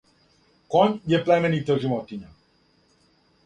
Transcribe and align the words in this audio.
Коњ 0.75 0.95
је 1.11 1.21
племенита 1.29 1.77
животиња. 1.87 2.35